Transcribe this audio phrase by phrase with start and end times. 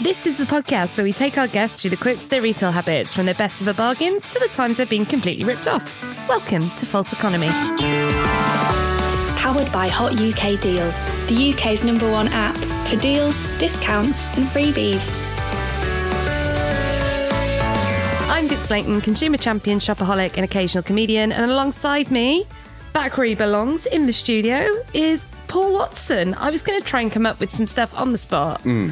[0.00, 2.70] This is the podcast where we take our guests through the quirks of their retail
[2.70, 5.92] habits, from their best ever bargains to the times they've been completely ripped off.
[6.28, 7.48] Welcome to False Economy.
[9.36, 12.56] Powered by Hot UK Deals, the UK's number one app
[12.86, 15.20] for deals, discounts, and freebies.
[18.30, 22.46] I'm Vix Leyton, consumer champion, shopaholic, and occasional comedian, and alongside me,
[22.92, 26.34] back where he belongs in the studio, is Paul Watson.
[26.34, 28.60] I was going to try and come up with some stuff on the spot.
[28.60, 28.90] Hmm.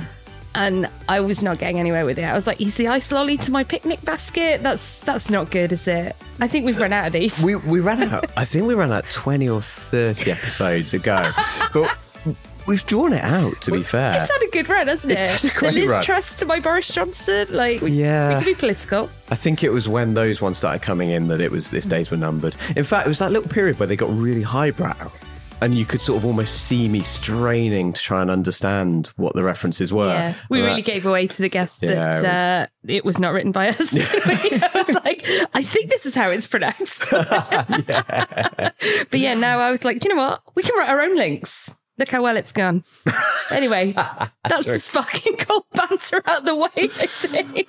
[0.57, 2.25] And I was not getting anywhere with it.
[2.25, 4.63] I was like, "Is the ice lolly to my picnic basket?
[4.63, 7.45] That's that's not good, is it?" I think we've run out of these.
[7.45, 8.31] We we ran out.
[8.37, 11.31] I think we ran out twenty or thirty episodes ago,
[11.75, 11.97] but
[12.67, 13.61] we've drawn it out.
[13.63, 15.19] To be fair, It's had a good run, hasn't it?
[15.19, 16.03] It's had a the great Liz run.
[16.03, 17.47] Truss to my Boris Johnson.
[17.51, 18.31] Like, we, Yeah.
[18.31, 19.09] we can be political.
[19.31, 22.11] I think it was when those ones started coming in that it was this days
[22.11, 22.57] were numbered.
[22.75, 24.95] In fact, it was that little period where they got really highbrow,
[25.61, 29.43] and you could sort of almost see me straining to try and understand what the
[29.43, 30.09] references were.
[30.13, 32.67] Yeah, we And really that- gave away to the guest Yeah, that it was- uh,
[32.89, 33.97] it was not written by us.
[34.27, 37.11] I was like, I think this is how it's pronounced.
[37.11, 38.75] but
[39.21, 40.41] yeah, now I was like, you know what?
[40.55, 41.73] We can write our own links.
[41.99, 42.85] Look how well it's gone.
[43.53, 43.93] Anyway,
[44.45, 47.69] that's the sparking cold banter out the way, I think.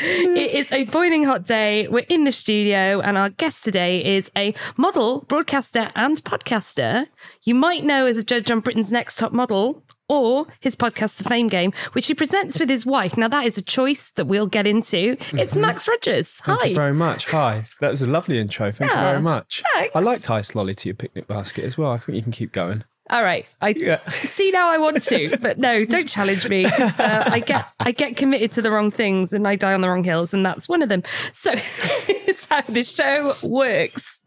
[0.00, 1.86] It is a boiling hot day.
[1.88, 7.06] We're in the studio, and our guest today is a model, broadcaster, and podcaster.
[7.42, 11.24] You might know as a judge on Britain's Next Top Model or his podcast, The
[11.24, 13.16] Fame Game, which he presents with his wife.
[13.16, 15.16] Now, that is a choice that we'll get into.
[15.32, 15.60] It's mm-hmm.
[15.60, 16.40] Max Rogers.
[16.44, 16.56] Hi.
[16.56, 17.26] Thank you very much.
[17.26, 17.64] Hi.
[17.80, 18.72] That was a lovely intro.
[18.72, 19.62] Thank Yeah, you very much.
[19.74, 19.94] thanks.
[19.94, 21.90] I liked Ice Lolly to your picnic basket as well.
[21.90, 22.84] I think you can keep going.
[23.10, 24.06] All right, I Yeah.
[24.10, 24.68] see now.
[24.70, 26.66] I want to, but no, don't challenge me.
[26.66, 29.88] Uh, I get I get committed to the wrong things, and I die on the
[29.88, 31.02] wrong hills, and that's one of them.
[31.32, 34.24] So, it's how the show works.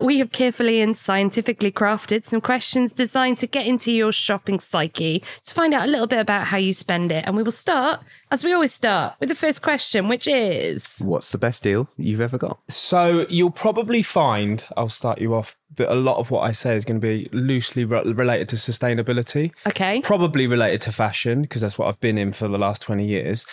[0.00, 5.22] We have carefully and scientifically crafted some questions designed to get into your shopping psyche
[5.44, 7.26] to find out a little bit about how you spend it.
[7.26, 11.32] And we will start, as we always start, with the first question, which is What's
[11.32, 12.60] the best deal you've ever got?
[12.68, 16.76] So you'll probably find, I'll start you off, that a lot of what I say
[16.76, 19.52] is going to be loosely re- related to sustainability.
[19.66, 20.00] okay.
[20.02, 23.46] Probably related to fashion, because that's what I've been in for the last 20 years.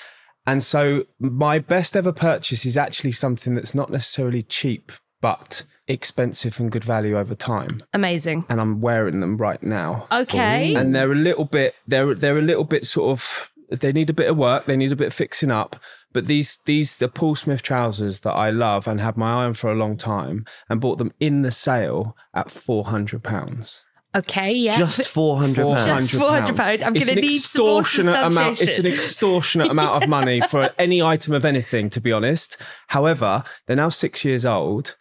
[0.46, 6.60] And so my best ever purchase is actually something that's not necessarily cheap, but expensive
[6.60, 7.82] and good value over time.
[7.94, 8.46] Amazing.
[8.50, 10.08] And I'm wearing them right now.
[10.12, 10.76] Okay.
[10.76, 14.14] and they're a little bit they're they're a little bit sort of they need a
[14.14, 15.76] bit of work they need a bit of fixing up
[16.14, 19.54] but these these the paul smith trousers that i love and have my eye on
[19.54, 23.84] for a long time and bought them in the sale at 400 pounds
[24.16, 24.54] Okay.
[24.54, 24.78] Yeah.
[24.78, 26.10] Just four hundred pounds.
[26.10, 26.60] Just £400.
[26.84, 28.62] I'm gonna an need some more extortionate amount.
[28.62, 32.58] It's an extortionate amount of money for any item of anything, to be honest.
[32.88, 34.96] However, they're now six years old,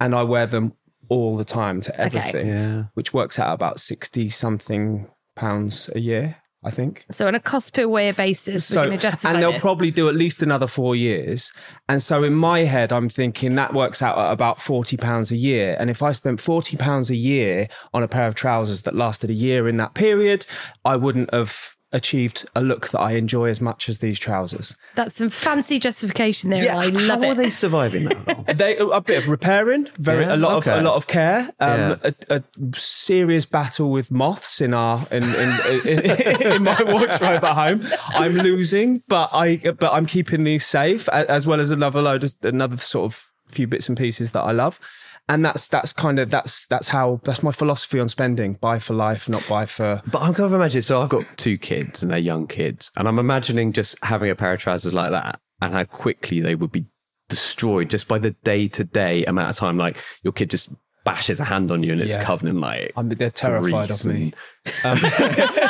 [0.00, 0.72] and I wear them
[1.08, 2.84] all the time to everything, Yeah.
[2.94, 7.04] which works out about sixty something pounds a year, I think.
[7.12, 9.60] So on a cost per wear basis, we're going to justify and they'll this.
[9.60, 11.52] probably do at least another four years.
[11.88, 15.36] And so in my head, I'm thinking that works out at about forty pounds a
[15.36, 15.76] year.
[15.78, 19.30] And if I spent forty pounds a year on a pair of trousers that lasted
[19.30, 20.46] a year in that period,
[20.84, 24.76] I wouldn't have achieved a look that I enjoy as much as these trousers.
[24.94, 26.62] That's some fancy justification there.
[26.62, 27.28] Yeah, I love how it.
[27.30, 28.44] are they surviving that long?
[28.54, 30.72] They a bit of repairing, very Yeah, a lot okay.
[30.74, 31.96] of a lot of care, um, Yeah.
[32.04, 32.42] a, a
[32.78, 35.50] serious battle with moths in our in in,
[35.88, 37.82] in, in my wardrobe at home.
[38.08, 42.34] I'm losing, but I but I'm keeping these safe as well as another load of
[42.42, 44.78] another sort of few bits and pieces that I love.
[45.28, 48.54] And that's that's kind of that's that's how that's my philosophy on spending.
[48.54, 50.82] Buy for life, not buy for But I'm kind of imagining.
[50.82, 54.36] So I've got two kids, and they're young kids, and I'm imagining just having a
[54.36, 56.86] pair of trousers like that, and how quickly they would be
[57.28, 59.76] destroyed just by the day to day amount of time.
[59.78, 60.70] Like your kid just
[61.06, 62.22] bashes a hand on you, and it's Yeah.
[62.22, 62.92] covered in like.
[62.96, 64.34] I mean, they're terrified of me.
[64.84, 65.00] and-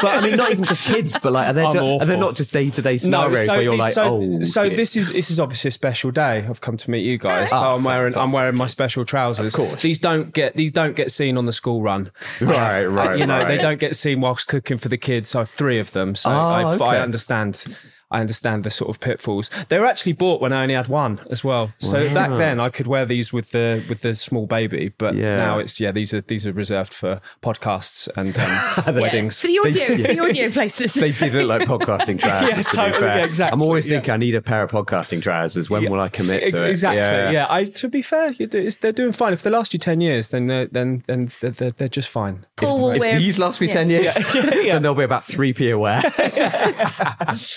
[0.02, 2.34] but I mean, not even just kids, but like, are they, I'm are they not
[2.34, 4.76] just day to day scenarios where you're these- like, so, oh, so shit.
[4.76, 6.44] this is this is obviously a special day.
[6.48, 9.04] I've come to meet you guys, so Ah, I'm wearing fuck I'm wearing my special
[9.04, 9.54] trousers.
[9.54, 9.82] Of course.
[9.82, 12.10] these don't get these don't get seen on the school run.
[12.40, 15.28] Right, Uh, right, You know, they don't get seen whilst cooking for the kids.
[15.28, 16.14] So I have three of them.
[16.16, 17.64] So Oh, I, I understand.
[18.10, 19.50] I understand the sort of pitfalls.
[19.68, 21.72] They were actually bought when I only had one as well.
[21.78, 25.36] So back then I could wear these with the with the small baby, but Yeah.
[25.36, 29.40] now it's yeah these are these are reserved for podcasts and um, Yeah, weddings.
[29.40, 30.94] for the audio, for the audio places.
[30.94, 32.48] They did look like podcasting trousers.
[32.48, 33.18] Yeah, to be totally, fair.
[33.18, 33.94] yeah, exactly, I'm always yeah.
[33.96, 35.68] thinking I need a pair of podcasting trousers.
[35.68, 36.70] When will I commit to Ex- it?
[36.70, 37.00] Exactly.
[37.34, 37.46] Yeah.
[37.50, 39.32] I, to be fair, you do, it's, they're doing fine.
[39.32, 42.46] If they last you ten years, then they're, then then they're, they're, they're just fine.
[42.56, 43.18] Paul will If wear.
[43.18, 46.00] these last me 10 years, then they'll be about 3p a wear.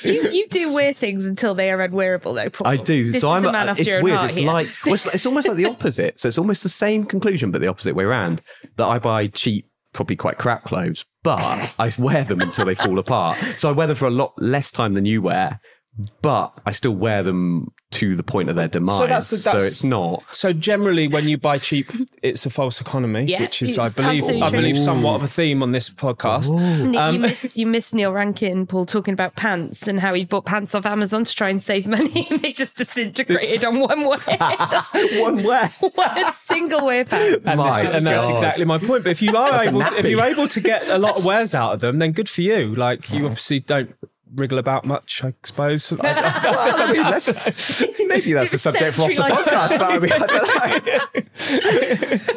[0.04, 2.68] you, you do wear things until they are unwearable, though, Paul.
[2.68, 3.12] I do.
[3.12, 3.46] This so I'm.
[3.46, 4.24] a it's your weird.
[4.24, 4.48] It's here.
[4.48, 6.20] like well, it's, it's almost like the opposite.
[6.20, 8.42] So it's almost the same conclusion, but the opposite way around.
[8.78, 11.40] That I buy cheap, probably quite crap clothes, but
[11.80, 13.38] I wear them until they fall apart.
[13.58, 15.60] So I wear them for a lot less time than you wear,
[16.22, 19.00] but I still wear them to the point of their demise.
[19.00, 20.24] So, that's- that's- it's not.
[20.32, 21.92] So generally, when you buy cheap,
[22.22, 24.58] it's a false economy, Yeah, which is, I believe, absolutely I true.
[24.60, 26.50] believe, somewhat of a theme on this podcast.
[26.96, 30.46] Um, you miss you miss Neil Rankin, Paul, talking about pants and how he bought
[30.46, 34.20] pants off Amazon to try and save money, and they just disintegrated on one wear,
[35.20, 35.68] One wear.
[35.96, 37.46] one single wear pants.
[37.48, 39.04] And, this- and that's exactly my point.
[39.04, 41.26] But if you are That's able, to, if you're able to get a lot of
[41.26, 42.76] wares out of them, then good for you.
[42.76, 43.96] Like you obviously don't
[44.34, 45.92] wrigle about much, I suppose.
[46.02, 49.70] I- I- Well, I mean, that's, maybe that's a subject for off the Century podcast,
[49.70, 50.32] but I mean, I don't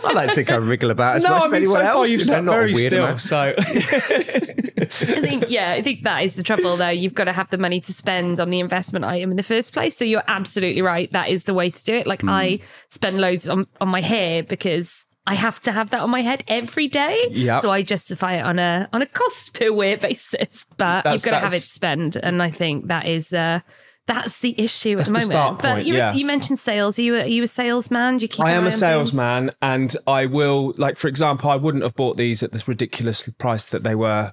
[0.02, 0.08] know.
[0.08, 1.90] I don't think I wriggle about as no, much I as mean, so anyone far
[1.90, 2.10] else.
[2.10, 3.06] you've you sat not a very weird still.
[3.06, 3.18] man.
[3.18, 6.88] So I think, yeah, I think that is the trouble, though.
[6.88, 9.72] You've got to have the money to spend on the investment item in the first
[9.72, 9.96] place.
[9.96, 11.10] So you're absolutely right.
[11.12, 12.06] That is the way to do it.
[12.06, 12.30] Like hmm.
[12.30, 16.22] I spend loads on, on my hair because I have to have that on my
[16.22, 17.28] head every day.
[17.30, 17.60] Yep.
[17.60, 20.66] So I justify it on a on a cost per wear basis.
[20.76, 23.32] But That's- you've got to have it spend, and I think that is.
[23.32, 23.60] uh
[24.08, 25.60] that's the issue at the the moment.
[25.60, 26.12] but point, yeah.
[26.12, 26.98] you mentioned sales.
[26.98, 28.18] Are you a, are you a salesman?
[28.18, 31.84] Do you keep I am a salesman, and I will, like, for example, I wouldn't
[31.84, 34.32] have bought these at this ridiculous price that they were.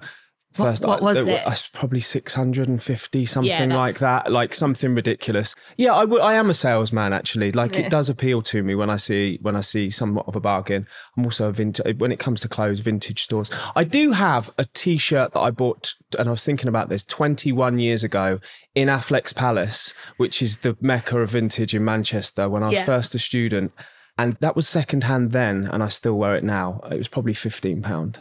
[0.52, 1.46] First, what I- was were- it?
[1.46, 5.54] I was probably six hundred and fifty, something that's- like that, like something ridiculous.
[5.76, 7.52] Yeah, I would- I am a salesman actually.
[7.52, 7.82] Like, Yeah.
[7.86, 10.86] it does appeal to me when I see when I see somewhat of a bargain.
[11.16, 13.48] I'm also a vintage when it comes to clothes, vintage stores.
[13.76, 17.78] I do have a T-shirt that I bought, and I was thinking about this 21
[17.78, 18.40] years ago
[18.74, 22.48] in Affleck's Palace, which is the mecca of vintage in Manchester.
[22.48, 22.84] When I was Yeah.
[22.84, 23.72] first a student.
[24.18, 26.80] And that was second hand then, and I still wear it now.
[26.90, 28.18] It was probably fifteen pound.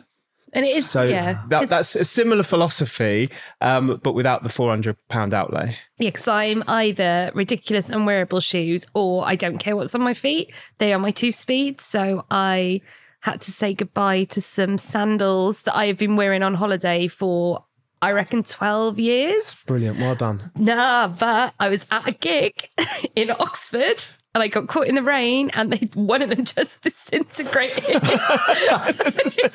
[0.54, 1.44] And it is, So yeah.
[1.50, 3.30] that, that's a similar philosophy,
[3.62, 5.78] um, but without the four hundred pound outlay.
[6.00, 10.52] Yeah, because I'm either ridiculous unwearable shoes or I don't care what's on my feet.
[10.80, 11.84] They are my two speeds.
[11.84, 12.82] So I
[13.22, 17.66] had to say goodbye to some sandals that I have been wearing on holiday for,
[18.02, 19.66] I reckon, 12 years.
[19.66, 20.52] Brilliant, well done.
[20.56, 22.70] Nah, but I was at a gig
[23.16, 24.04] in Oxford.
[24.36, 27.84] And I got caught in the rain, and they, one of them just disintegrated.
[27.90, 28.04] and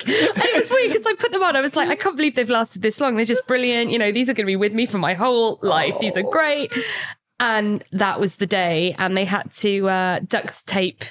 [0.09, 1.57] it was weird because I put them on.
[1.57, 3.17] I was like, I can't believe they've lasted this long.
[3.17, 3.91] They're just brilliant.
[3.91, 5.99] You know, these are going to be with me for my whole life.
[6.01, 6.73] These are great.
[7.39, 11.05] And that was the day, and they had to uh, duct tape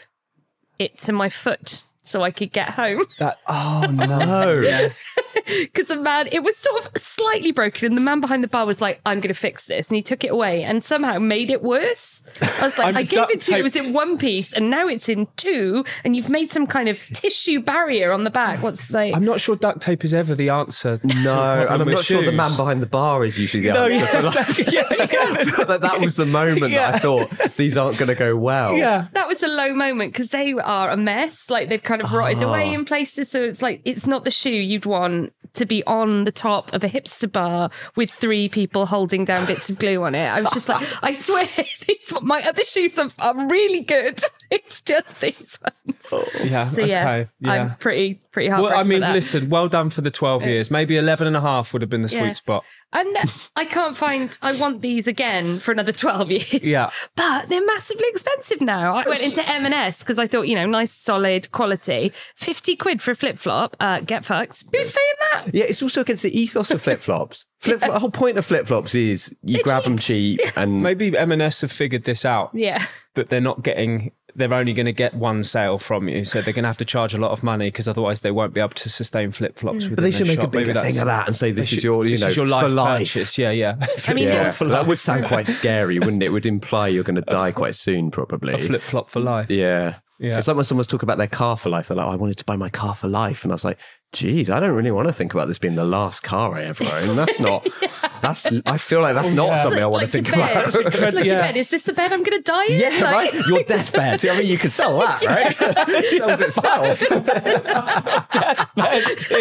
[0.80, 3.04] it to my foot so I could get home.
[3.20, 4.90] That oh No.
[5.46, 8.66] Because the man, it was sort of slightly broken, and the man behind the bar
[8.66, 11.52] was like, "I'm going to fix this," and he took it away and somehow made
[11.52, 12.24] it worse.
[12.42, 13.58] I was like, I'm gave it to you.
[13.58, 16.88] It was in one piece, and now it's in two, and you've made some kind
[16.88, 18.62] of tissue barrier on the back.
[18.64, 21.00] What's like?" I'm not sure duct tape is ever the answer.
[21.04, 23.88] No, and I'm with not sure the man behind the bar is usually the No,
[23.88, 23.96] answer.
[23.98, 25.66] yeah, for like- yeah, yeah.
[25.66, 28.78] that, that was the moment that I thought these aren't going to go well.
[28.78, 29.08] yeah.
[29.14, 31.50] that was a low moment because they are a mess.
[31.50, 32.74] Like they've kind of rotted away Ah.
[32.74, 33.30] in places.
[33.30, 36.84] So it's like it's not the shoe you'd want to be on the top of
[36.84, 40.28] a hipster bar with three people holding down bits of glue on it.
[40.28, 44.20] I was just like, I swear, these my other shoes are, are really good.
[44.52, 46.26] It's just these ones.
[46.44, 46.70] Yeah.
[46.70, 47.30] So yeah, okay.
[47.40, 47.52] Yeah.
[47.52, 48.68] I'm pretty pretty well.
[48.68, 49.14] I mean, that.
[49.14, 50.70] listen, well done for the 12 years.
[50.70, 52.64] Maybe 11 and a half would have been the sweet spot.
[52.94, 53.18] And
[53.56, 54.38] I can't find.
[54.44, 56.64] I want these again for another twelve years.
[56.64, 56.92] Yeah.
[57.16, 58.94] but they're massively expensive now.
[58.94, 62.14] I went into M and S because I thought, you know, nice, solid quality.
[62.36, 63.76] Fifty quid for a flip flop.
[63.80, 64.66] Uh, get fucked.
[64.72, 65.43] Who's paying that?
[65.54, 67.46] Yeah, it's also against the ethos of flip flops.
[67.60, 71.62] Flip, The whole point of flip flops is you grab them cheap and Maybe M&S
[71.62, 72.50] have figured this out.
[72.54, 72.86] Yeah.
[73.16, 76.54] that they're not getting they're only going to get one sale from you so they're
[76.54, 78.70] going to have to charge a lot of money because otherwise they won't be able
[78.70, 79.96] to sustain flip-flops mm.
[79.96, 82.12] But they should make a bigger thing of that and say this is your, you
[82.12, 83.00] this know, is your life for life.
[83.14, 83.76] purchase yeah yeah
[84.08, 84.68] I mean, Yeah, yeah.
[84.70, 86.28] that would sound quite scary, wouldn't it?
[86.28, 88.60] It would imply you're going to die quite soon, probably.
[88.60, 89.96] flip-flop for life Yeah.
[90.20, 90.38] Yeah.
[90.38, 91.90] It's like when someone's talking about their car for life.
[91.90, 93.44] They're like, "Oh, I wanted to buy my car for life.
[93.44, 93.78] And I was like,
[94.14, 96.84] geez, I don't really want to think about this being the last car I ever
[96.94, 97.16] own.
[97.16, 97.68] That's not,
[98.22, 99.64] that's, I feel like that's oh, not yeah.
[99.64, 100.36] something I want to think bed.
[100.52, 100.66] about.
[100.68, 100.78] It's
[101.16, 101.42] like your Yeah.
[101.48, 101.58] bed.
[101.58, 102.80] Is this the bed I'm going to die in?
[102.80, 103.48] Yeah, Like- right.
[103.48, 104.26] Your deathbed.
[104.26, 105.56] I mean, you could sell that, right?
[105.90, 107.02] it sells itself.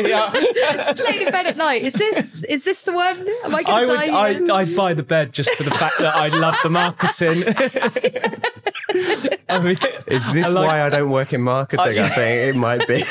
[0.06, 0.32] yeah.
[0.76, 1.82] Just laying in bed at night.
[1.82, 3.18] Is this is this the one?
[3.44, 4.20] Am I I going to would die?
[4.26, 4.50] I, in?
[4.50, 7.44] I'd buy the bed just for the fact that I love the marketing
[9.48, 11.80] I mean Is this I like- why I don't work in marketing?
[11.98, 13.04] I, think it might be.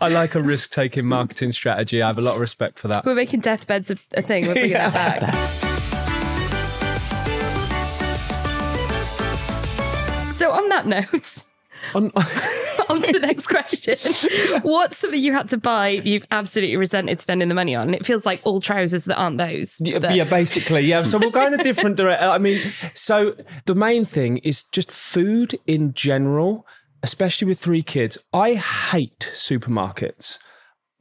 [0.00, 3.14] I like a risk-taking marketing strategy I have a lot of respect for that We're
[3.14, 4.46] making deathbeds a, a thing.
[4.46, 5.34] We're bringing that back.
[10.34, 11.44] So on that note,
[11.94, 12.10] On-
[12.88, 13.96] on to the next question.
[14.62, 17.92] What's something you had to buy you've absolutely resented spending the money on?
[17.94, 19.80] It feels like all trousers that aren't those.
[19.80, 21.02] Yeah, but- yeah, basically, yeah.
[21.04, 22.28] So we'll go in a different direction.
[22.28, 22.60] I mean,
[22.94, 26.66] so the main thing is just food in general,
[27.02, 28.18] especially with three kids.
[28.32, 30.38] I hate supermarkets.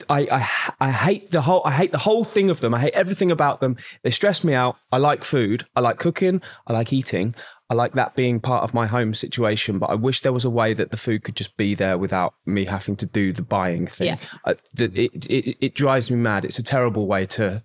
[0.10, 2.74] I, I I hate the whole I hate the whole thing of them.
[2.74, 3.78] I hate everything about them.
[4.04, 4.78] They stress me out.
[4.92, 5.66] I like food.
[5.76, 6.42] I like cooking.
[6.68, 7.34] I like eating.
[7.70, 9.80] I like that being part of my home situation.
[9.80, 12.34] But I wish there was a way that the food could just be there without
[12.46, 14.08] me having to do the buying thing.
[14.08, 14.18] Yeah.
[14.44, 16.44] Uh, I, that it, it it drives me mad.
[16.44, 17.64] It's a terrible way to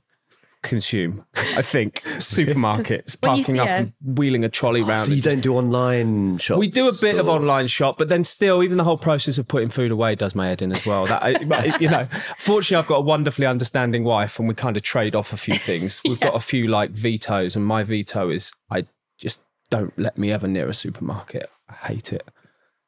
[0.67, 1.25] consume.
[1.35, 5.03] I think supermarkets you- parking up and wheeling a trolley round.
[5.03, 6.59] So you don't do online shops?
[6.59, 9.49] we do a bit of online shop, but then still, even the whole process of
[9.49, 11.07] putting food away does my head in as well.
[11.07, 12.07] That I- you know,
[12.39, 15.55] fortunately, I've got a wonderfully understanding wife, and we kind of trade off a few
[15.55, 16.01] things.
[16.05, 18.87] We've got a few like vetoes, and my veto is I
[19.19, 21.49] just don't let me ever near a supermarket.
[21.69, 22.27] I hate it.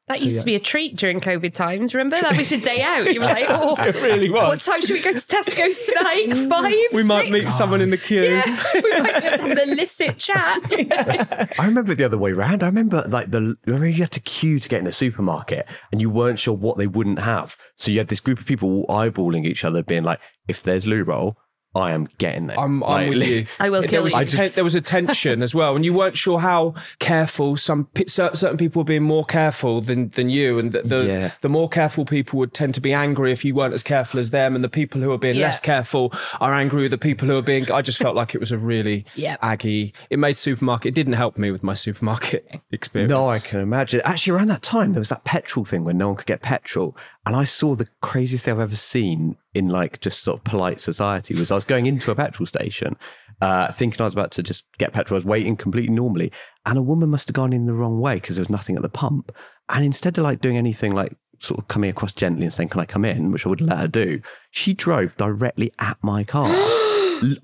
[0.09, 1.93] That used to be a treat during COVID times.
[1.93, 3.13] Remember that was your day out.
[3.13, 4.41] You were like, oh, It really was.
[4.43, 6.49] what time should we go to Tesco's tonight?
[6.49, 6.73] Five.
[6.93, 7.31] We might six?
[7.31, 8.23] meet someone in the queue.
[8.23, 10.59] Yeah, we might have an illicit chat.
[11.59, 12.63] I remember the other way round.
[12.63, 16.01] I remember like the remember you had to queue to get in a supermarket and
[16.01, 17.55] you weren't sure what they wouldn't have.
[17.75, 21.03] So you had this group of people eyeballing each other, being like, "If there's loo
[21.03, 21.37] roll,
[21.75, 22.59] I am getting there.
[22.59, 23.45] I'm, I'm Like, with you.
[23.59, 24.19] I will there kill was you.
[24.21, 27.85] a ten- there was a tension as well, and you weren't sure how careful some
[27.93, 31.31] pe- certain people were being more careful than than you, and the the, Yeah.
[31.41, 34.31] the more careful people would tend to be angry if you weren't as careful as
[34.31, 35.45] them, and the people who are being Yeah.
[35.47, 36.11] less careful
[36.41, 37.71] are angry with the people who are being.
[37.71, 39.39] I just felt like it was a really Yep.
[39.43, 39.93] aggy.
[40.09, 40.89] It made supermarket.
[40.89, 43.11] It didn't help me with my supermarket experience.
[43.19, 44.01] No, I can imagine.
[44.05, 46.95] Actually, around that time, there was that petrol thing when no one could get petrol.
[47.29, 50.81] And I saw the craziest thing I've ever seen in like just sort of polite
[50.81, 52.97] society was I was going into a petrol station,
[53.39, 55.15] uh, thinking I was about to just get petrol.
[55.15, 56.31] I was waiting completely normally.
[56.65, 58.81] And a woman must have gone in the wrong way because there was nothing at
[58.81, 59.31] the pump.
[59.71, 62.81] And instead of like doing anything like sort of coming across gently and saying, Can
[62.81, 63.31] I come in?
[63.31, 66.49] which I would let her do, she drove directly at my car.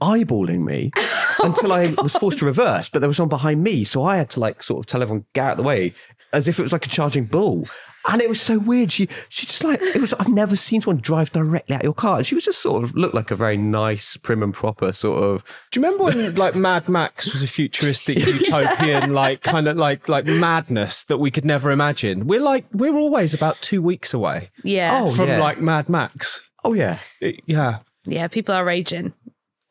[0.01, 0.89] eyeballing me
[1.43, 3.83] until I was forced to reverse, but there was someone behind me.
[3.83, 5.93] So I had to like sort of tell everyone, get out of the way,
[6.35, 7.67] as if it was like a charging bull.
[8.07, 8.91] And it was so weird.
[8.91, 12.17] She she just like it was I've never seen someone drive directly at your car.
[12.17, 15.23] And she was just sort of looked like a very nice, prim and proper sort
[15.23, 19.77] of Do you remember when like Mad Max was a futuristic utopian like kind of
[19.77, 22.27] like like madness that we could never imagine?
[22.27, 24.99] We're like we're always about two weeks away Yeah.
[25.01, 25.39] Oh, from yeah.
[25.41, 26.43] like Mad Max.
[26.63, 26.99] Oh yeah.
[27.21, 27.79] It- yeah.
[28.05, 29.13] Yeah, people are raging.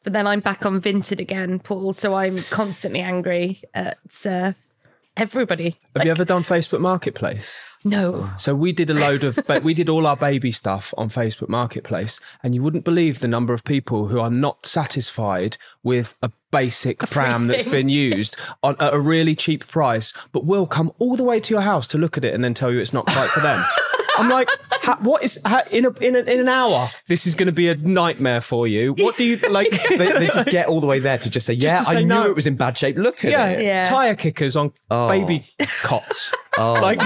[0.03, 1.93] But then I'm back on Vinted again, Paul.
[1.93, 4.53] So I'm constantly angry at uh,
[5.17, 5.77] everybody.
[5.95, 7.63] Have you ever done Facebook Marketplace?
[7.85, 8.31] No.
[8.37, 11.49] So we did a load of, but we did all our baby stuff on Facebook
[11.49, 16.31] Marketplace, and you wouldn't believe the number of people who are not satisfied with a
[16.51, 21.17] basic pram that's been used on at a really cheap price, but will come all
[21.17, 23.07] the way to your house to look at it and then tell you it's not
[23.07, 23.63] quite for them.
[24.17, 26.89] I'm like, ha, what is ha, in a, in a, in an hour?
[27.09, 28.95] This is going to be a nightmare for you.
[28.99, 29.69] What do you like?
[29.95, 32.03] They, they just get all the way there to just say, Yeah, to say I
[32.03, 32.97] knew it was in bad shape.
[32.97, 33.65] Look at yeah, it.
[33.65, 33.85] Yeah.
[33.85, 35.09] tire kickers on Oh.
[35.09, 35.47] baby
[35.83, 36.33] cots.
[36.57, 36.75] Oh.
[36.75, 37.01] Like,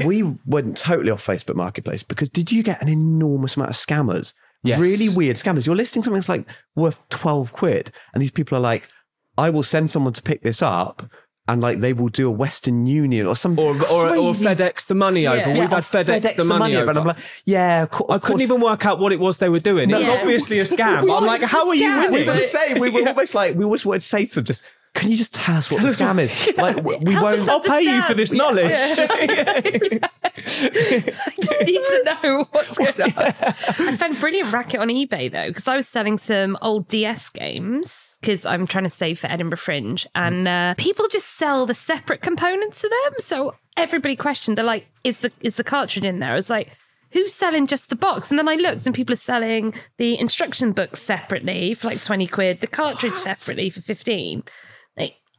[0.04, 4.34] we went totally off Facebook Marketplace because did you get an enormous amount of scammers?
[4.62, 4.78] Yes.
[4.78, 5.66] Really weird scammers.
[5.66, 6.46] You're listing something that's like
[6.76, 8.88] worth 12 quid, and these people are like,
[9.36, 11.02] I will send someone to pick this up,
[11.48, 14.94] and like they will do a Western Union or some or, or, or FedEx the
[14.94, 15.36] money over.
[15.38, 15.46] Yeah.
[15.60, 16.90] We've had or FedEx, the money, over.
[16.90, 19.90] And I'm like, yeah, I couldn't even work out what it was they were doing.
[19.90, 20.18] It was Yeah.
[20.20, 21.02] obviously a scam.
[21.02, 22.12] I'm like, how are you scam?
[22.12, 22.78] We were the same.
[22.80, 24.64] We were almost like we always wanted to say to them, just
[24.96, 26.46] can you just tell us what tell the scam is?
[26.46, 26.52] Yeah.
[26.66, 27.48] Like, we won't.
[27.48, 28.38] I'll pay you for this yeah.
[28.38, 28.70] knowledge.
[28.70, 30.08] Yeah.
[30.08, 30.10] I
[30.40, 33.12] just need to know what's going on.
[33.16, 37.28] I found a brilliant racket on eBay though, because I was selling some old DS
[37.30, 41.74] games because I'm trying to save for Edinburgh Fringe, and uh, people just sell the
[41.74, 43.14] separate components to them.
[43.18, 44.56] So everybody questioned.
[44.56, 46.70] They're like, "Is the is the cartridge in there?" I was like
[47.10, 48.30] who's selling just the box?
[48.30, 52.26] And then I looked and people are selling the instruction book separately for like 20
[52.26, 53.20] quid, the cartridge what?
[53.20, 54.42] separately for 15.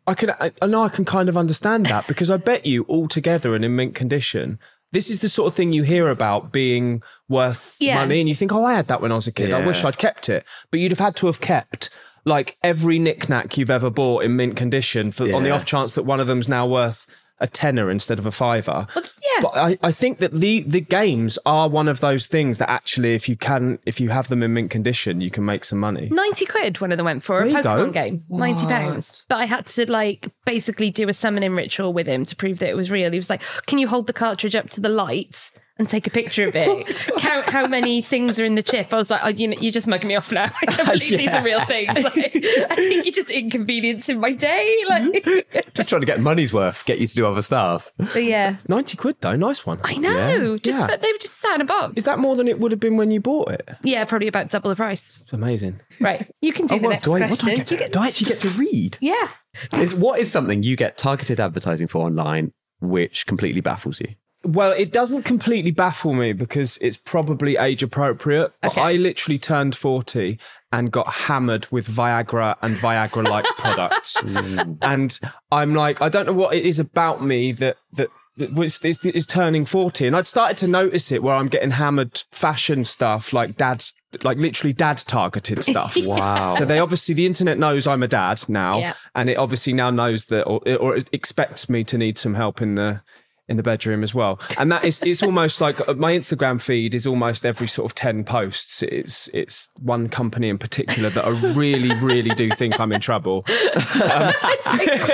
[0.07, 2.83] I can, I, I know I can kind of understand that because I bet you
[2.83, 4.57] all together and in mint condition.
[4.93, 7.95] This is the sort of thing you hear about being worth Yeah.
[7.95, 9.51] money, and you think, "Oh, I had that when I was a kid.
[9.51, 11.89] I wish I'd kept it." But you'd have had to have kept
[12.23, 16.03] like every knickknack you've ever bought in mint condition for on the off chance that
[16.03, 17.05] one of them's now worth
[17.39, 18.87] a tenner instead of a fiver.
[18.95, 19.01] yeah.
[19.41, 23.13] But I, I think that the the games are one of those things that actually,
[23.15, 26.09] if you can, if you have them in mint condition, you can make some money.
[26.11, 27.91] 90 quid one of them went for a There you Pokemon go.
[27.91, 28.23] game.
[28.29, 29.23] 90 pounds.
[29.29, 32.69] But I had to like basically do a summoning ritual with him to prove that
[32.69, 33.11] it was real.
[33.11, 36.09] He was like, Can you hold the cartridge up to the lights and take a
[36.09, 36.87] picture of it?
[37.17, 38.93] Count how many things are in the chip.
[38.93, 40.43] I was like, oh, you know, you're just mugging me off now.
[40.61, 41.87] I can't believe these are real things.
[41.89, 44.77] Like, I think you're just inconveniencing my day.
[44.89, 45.55] Mm-hmm.
[45.55, 47.91] Like, Just trying to get money's worth, get you to do other stuff.
[47.97, 48.57] but yeah.
[48.67, 49.79] Ninety quid though, nice one.
[49.83, 50.57] I know.
[50.57, 50.87] Just Yeah.
[50.87, 51.93] for, they were just sat in a box.
[51.97, 53.69] Is that more than it would have been when you bought it?
[53.83, 55.21] yeah, probably about double the price.
[55.23, 55.79] It's amazing.
[55.99, 56.29] Right.
[56.41, 57.45] You can oh, do Oh, the what, next do, I, question.
[57.47, 58.97] do, I get to, You get- do I actually get to read?
[59.01, 59.27] yeah.
[59.73, 64.09] Is, what is something you get targeted advertising for online which completely baffles you?
[64.47, 68.53] Well, it doesn't completely baffle me because it's probably age appropriate.
[68.61, 68.81] But Okay.
[68.81, 70.39] I literally turned 40
[70.71, 74.21] and got hammered with Viagra and Viagra like products.
[74.23, 74.77] Mm.
[74.81, 75.19] And
[75.51, 79.03] I'm like, I don't know what it is about me that, that, that was, is,
[79.05, 80.07] is turning 40.
[80.07, 83.83] And I'd started to notice it where I'm getting hammered fashion stuff like dad,
[84.23, 85.97] like literally dad targeted stuff.
[86.05, 86.51] Wow.
[86.51, 88.93] So they obviously the internet knows I'm a dad now, Yeah.
[89.13, 92.61] and it obviously now knows that, or, or it expects me to need some help
[92.61, 93.01] in the
[93.49, 94.39] in the bedroom as well.
[94.57, 97.95] And that is it's almost like uh, my Instagram feed is almost every sort of
[97.95, 98.83] ten posts.
[98.83, 103.45] It's it's one company in particular that I really really do think I'm in trouble.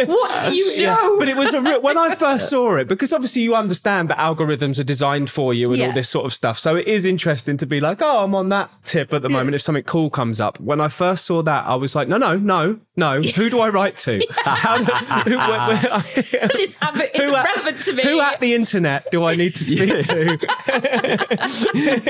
[0.05, 1.19] what do you know?
[1.19, 4.17] But it was a real, when I first saw it because obviously you understand that
[4.17, 5.87] algorithms are designed for you and Yeah.
[5.87, 6.59] all this sort of stuff.
[6.59, 9.55] So it is interesting to be like, oh, I'm on that tip at the moment.
[9.55, 12.37] If something cool comes up, when I first saw that, I was like, no, no,
[12.37, 13.21] no, no.
[13.35, 14.21] Who do I write to?
[14.43, 14.83] How do,
[15.29, 16.03] who, where- where-
[16.53, 18.03] this habit is who at- to me.
[18.03, 20.37] Who at the internet do I need to speak to?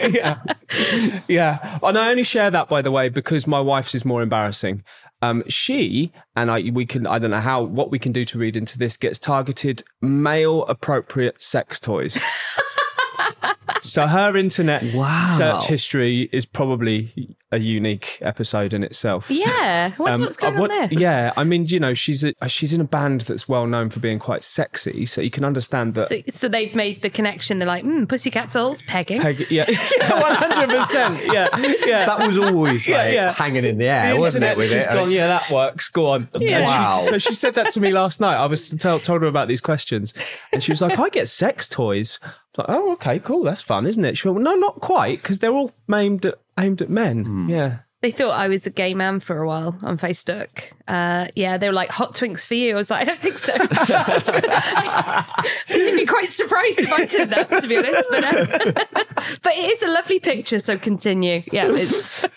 [0.10, 0.42] yeah.
[1.28, 1.80] Yeah.
[1.84, 4.84] And I only share that, by the way, because my wife's is more embarrassing.
[5.22, 8.38] Um, she and I, we can, I don't know how, what we can do to
[8.38, 12.18] read into this gets targeted male appropriate sex toys.
[13.84, 15.24] So her internet Wow.
[15.38, 19.30] search history is probably a unique episode in itself.
[19.30, 19.92] yeah.
[19.98, 21.00] What's, Um, what's going uh, what- on there?
[21.00, 24.00] Yeah, I mean, you know, she's a, she's in a band that's well known for
[24.00, 26.08] being quite sexy, so you can understand that.
[26.08, 27.60] So, so they've made the connection.
[27.60, 29.22] They're like, hmm, pussycat dolls, pegging.
[29.22, 29.66] Peg- yeah,
[30.10, 31.20] one hundred percent.
[31.34, 31.48] Yeah,
[31.86, 32.06] yeah.
[32.06, 33.32] That was always like, yeah.
[33.34, 34.58] hanging in the air, the wasn't it?
[34.58, 34.94] With just it?
[34.94, 35.12] gone.
[35.12, 35.90] Yeah, that works.
[35.90, 36.28] Go on.
[36.34, 37.00] And she- Wow.
[37.02, 38.36] so she said that to me last night.
[38.38, 40.14] I was tell, told her about these questions,
[40.52, 42.20] and she was like, "I get sex toys."
[42.58, 43.44] I was like, oh, okay, cool.
[43.44, 44.18] That's fun, isn't it?
[44.18, 47.50] She went, well, "No, not quite, because they're all aimed at aimed at men." Hmm.
[47.50, 47.80] Yeah.
[48.04, 50.74] They thought I was a gay man for a while on Facebook.
[50.90, 52.74] Uh, yeah, they were like, hot twinks for you.
[52.74, 53.54] I was like, I don't think so.
[55.70, 58.06] I'd be quite surprised if I did that, to be honest.
[58.12, 58.84] But, uh,
[59.42, 61.44] but it is a lovely picture, so continue.
[61.52, 62.26] Yeah, it's.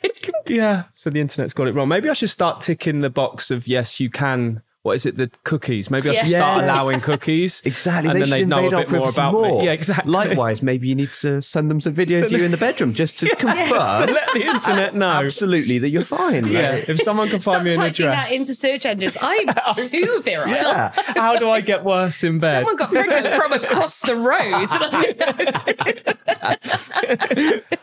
[0.48, 0.84] Yeah.
[0.92, 1.88] So the internet's got it wrong.
[1.88, 4.62] Maybe I should start ticking the box of yes, you can.
[4.86, 5.16] What is it?
[5.16, 5.90] The cookies.
[5.90, 6.38] Maybe I should Yeah.
[6.38, 6.66] start Yeah.
[6.74, 7.60] allowing cookies.
[7.72, 8.08] Exactly.
[8.10, 9.58] And they then should they'd know invade a our bit more privacy about more.
[9.60, 9.64] me.
[9.66, 10.12] Yeah, exactly.
[10.12, 12.94] Likewise, maybe you need to send them some videos So of you in the bedroom
[12.94, 15.08] just to so confirm let the internet know.
[15.08, 16.46] absolutely that you're fine.
[16.46, 16.70] Yeah.
[16.70, 18.28] Like, If someone can find Stop me an typing address.
[18.30, 19.16] that into search engines.
[19.20, 19.48] I'm
[19.88, 20.50] too virile.
[20.50, 20.92] yeah.
[20.94, 22.64] How do I get worse in bed?
[22.66, 24.68] Someone got pregnant from across the road.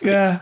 [0.01, 0.39] yeah.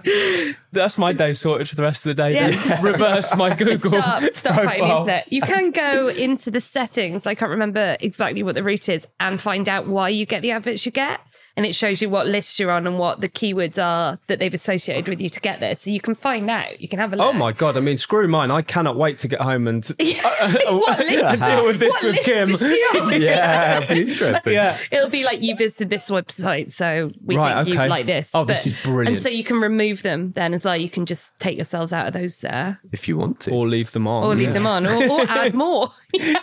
[0.73, 2.33] That's my day sorted for the rest of the day.
[2.33, 5.31] Yeah, just- Reverse my Google Just stop, stop fighting internet.
[5.31, 7.25] You can go into the settings.
[7.27, 10.51] I can't remember exactly what the route is, and find out why you get the
[10.51, 11.19] adverts you get.
[11.57, 14.53] And it shows you what lists you're on and what the keywords are that they've
[14.53, 15.75] associated with you to get there.
[15.75, 16.79] So you can find out.
[16.79, 17.27] You can have a look.
[17.27, 17.75] Oh my god!
[17.77, 18.51] I mean, screw mine.
[18.51, 21.45] I cannot wait to get home and what list?
[21.47, 22.49] deal with this what with Kim.
[22.49, 23.21] is she on?
[23.21, 24.53] Yeah, it'd be interesting.
[24.53, 24.77] Yeah.
[24.91, 27.83] It'll be like you visited this website, so we Right, think okay.
[27.83, 28.33] you like this.
[28.33, 29.09] Oh, this is brilliant.
[29.09, 30.77] And so you can remove them then as well.
[30.77, 33.51] You can just take yourselves out of those uh, If you want to.
[33.51, 34.23] Or leave them on.
[34.23, 34.53] or leave yeah.
[34.53, 35.89] them on or, or add more.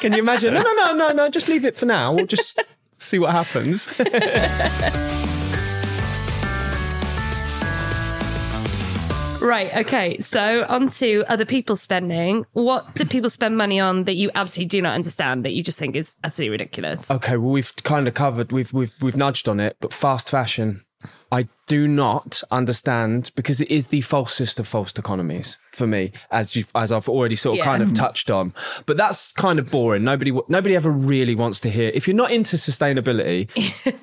[0.01, 0.55] Can you imagine?
[0.55, 1.29] No, no, no, no, no.
[1.31, 2.13] Just leave it for now.
[2.13, 2.63] We'll just
[2.99, 3.93] see what happens.
[9.41, 9.75] Right.
[9.77, 10.19] Okay.
[10.19, 12.45] So on to other people's spending.
[12.53, 15.79] What do people spend money on that you absolutely do not understand that you just
[15.79, 17.11] think is absolutely ridiculous?
[17.11, 20.85] Okay, well we've kind of covered we've we've we've nudged on it, but fast fashion
[21.31, 26.57] I do not understand because it is the falsest of false economies for me, as
[26.57, 27.65] you as I've already sort of Yeah.
[27.65, 28.55] kind of touched on.
[28.87, 30.05] But that's kind of boring.
[30.05, 31.91] Nobody nobody ever really wants to hear.
[31.95, 33.49] If you're not into sustainability,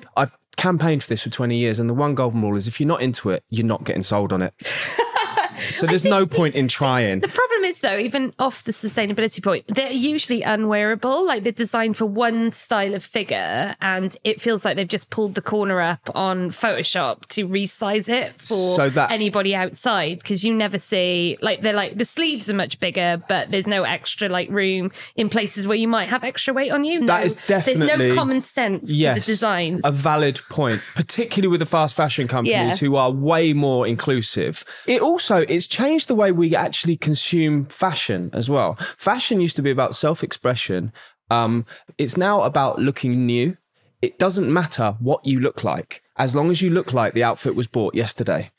[0.16, 2.86] I've campaigned for this for 20 years, and the one golden rule is if you're
[2.88, 4.54] not into it, you're not getting sold on it.
[5.68, 7.20] so there's no point in trying.
[7.20, 11.26] The problem is, though, even off the sustainability point, they're usually unwearable.
[11.26, 15.34] Like they're designed for one style of figure, and it feels like they've just pulled
[15.34, 20.18] the corner up on Photoshop to resize it for So that- anybody outside.
[20.18, 23.82] Because you never see, like, they're like the sleeves are much bigger, but there's no
[23.82, 27.06] extra like room in places where you might have extra weight on you.
[27.06, 29.80] That No- is definitely there's no common sense yes, to the designs.
[29.84, 32.86] A valid point, particularly with the fast fashion companies Yeah.
[32.88, 34.64] who are way more inclusive.
[34.86, 38.74] It also it's changed the way we actually consume fashion as well.
[38.98, 40.92] Fashion used to be about self-expression.
[41.30, 41.64] Um,
[41.98, 43.56] it's now about looking new.
[44.02, 47.54] It doesn't matter what you look like, as long as you look like the outfit
[47.56, 48.50] was bought yesterday.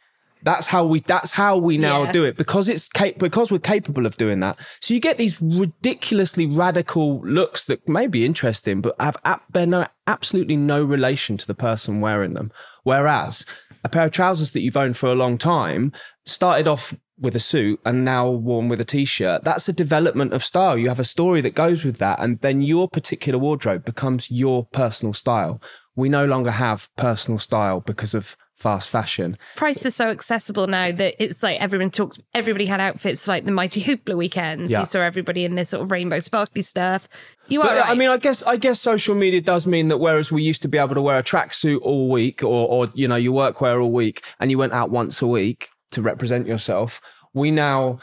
[0.43, 0.99] That's how we.
[0.99, 2.11] That's how we now Yeah.
[2.11, 4.57] do it because it's cap- because we're capable of doing that.
[4.81, 9.87] So you get these ridiculously radical looks that may be interesting, but have ap- no,
[10.05, 12.51] absolutely no relation to the person wearing them.
[12.83, 13.45] Whereas
[13.83, 15.91] a pair of trousers that you've owned for a long time
[16.25, 20.43] started off with a suit and now worn with a t-shirt that's a development of
[20.43, 24.29] style you have a story that goes with that and then your particular wardrobe becomes
[24.29, 25.61] your personal style
[25.95, 30.91] we no longer have personal style because of fast fashion Price is so accessible now
[30.91, 32.17] that it's like everyone talks.
[32.33, 34.71] Everybody had outfits for like the Mighty Hoopla weekends.
[34.71, 34.79] Yeah.
[34.79, 37.07] You saw everybody in this sort of rainbow sparkly stuff.
[37.47, 37.89] You But are right.
[37.89, 40.67] I mean, I guess I guess social media does mean that whereas we used to
[40.67, 43.91] be able to wear a tracksuit all week, or or you know your workwear all
[43.91, 47.01] week, and you went out once a week to represent yourself,
[47.33, 47.99] we now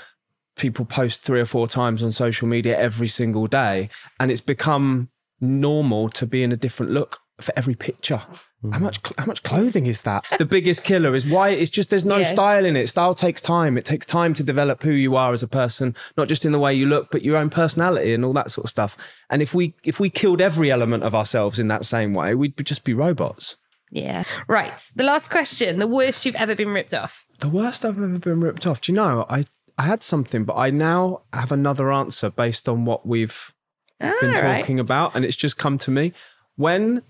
[0.57, 3.89] people post three or four times on social media every single day,
[4.21, 5.09] and it's become
[5.41, 8.23] normal to be in a different look for every picture.
[8.73, 10.25] How much how much clothing is that?
[10.39, 12.23] The biggest killer is why it's just there's no Yeah.
[12.33, 12.89] style in it.
[12.89, 13.77] Style takes time.
[13.77, 16.61] It takes time to develop who you are as a person, not just in the
[16.61, 18.97] way you look, but your own personality and all that sort of stuff.
[19.29, 22.57] And if we if we killed every element of ourselves in that same way, we'd
[22.65, 23.57] just be robots.
[23.95, 24.25] Yeah.
[24.49, 24.91] Right.
[24.97, 27.25] The last question: the worst you've ever been ripped off.
[27.39, 28.81] The worst I've ever been ripped off.
[28.81, 29.25] Do you know?
[29.31, 29.45] I
[29.79, 33.53] I had something, but I now have another answer based on what we've
[34.01, 34.61] been All right.
[34.61, 36.13] talking about, and it's just come to me.
[36.57, 37.03] When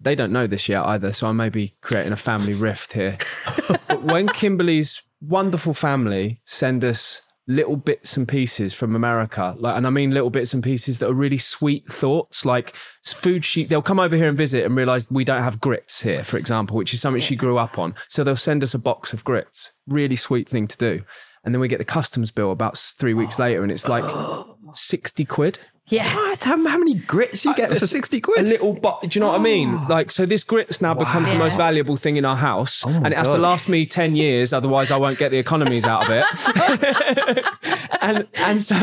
[0.00, 3.18] they don't know this yet either, so I may be creating a family rift here.
[3.88, 9.86] but when Kimberly's wonderful family send us little bits and pieces from America, like, and
[9.86, 13.82] I mean little bits and pieces that are really sweet thoughts, like food she they'll
[13.82, 16.92] come over here and visit and realize we don't have grits here, for example, which
[16.92, 17.94] is something she grew up on.
[18.06, 19.72] So they'll send us a box of grits.
[19.86, 21.02] Really sweet thing to do.
[21.42, 24.04] And then we get the customs bill about three weeks later, and it's like
[24.74, 25.58] 60 quid.
[25.88, 26.14] Yeah.
[26.14, 26.44] What?
[26.44, 29.20] How, how many grits you uh, get for There's 60 A little but Do you
[29.20, 29.78] know what I mean?
[29.88, 33.06] Like, so this grits now becomes the most valuable thing in our house, oh and
[33.06, 34.52] it has to last me ten years.
[34.52, 37.44] Otherwise, I won't get the economies out of it.
[38.02, 38.76] and and so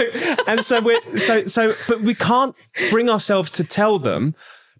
[0.48, 2.56] and so we are so so, but we can't
[2.89, 4.34] bring ourselves to tell them.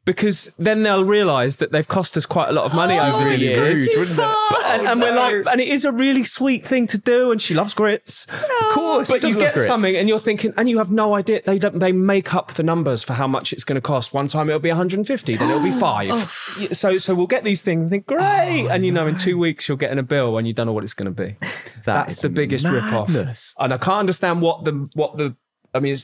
[0.06, 3.28] Because then they'll realise that they've cost us quite a lot of money oh, over
[3.28, 4.22] the years, gone too wouldn't it?
[4.22, 4.36] far.
[4.66, 7.56] and, and we're like, and it is a really sweet thing to do, and she
[7.56, 8.28] loves grits.
[8.32, 8.66] Oh.
[8.68, 9.68] Of course, But you get grits.
[9.68, 11.42] something, and you're thinking, and you have no idea.
[11.44, 14.14] They don't, they make up the numbers for how much it's going to cost.
[14.14, 16.10] One time it'll be 150, then it'll be five.
[16.12, 16.68] Oh.
[16.72, 19.38] So so we'll get these things and think, great, oh, and you know, in two
[19.38, 21.36] weeks you're getting a bill, and you don't know what it's going to be.
[21.84, 25.36] That's the biggest rip off, and I can't understand what the what the
[25.74, 25.98] I mean,